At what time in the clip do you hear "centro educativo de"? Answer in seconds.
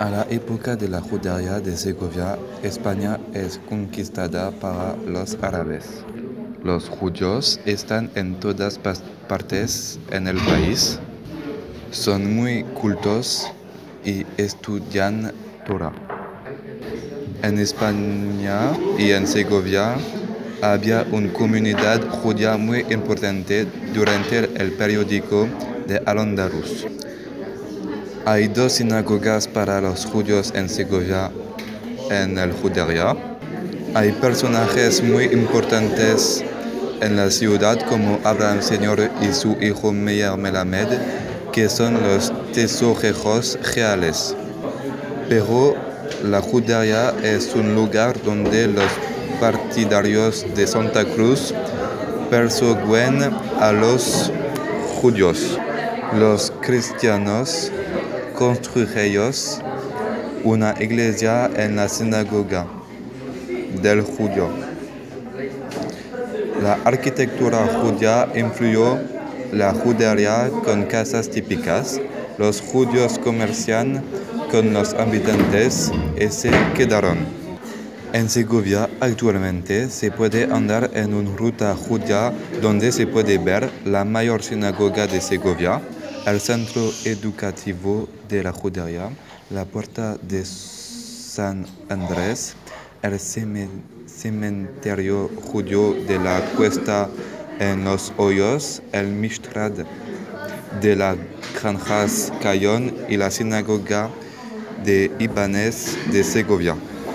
86.40-88.42